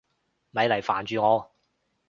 [0.49, 1.51] 咪嚟煩住我！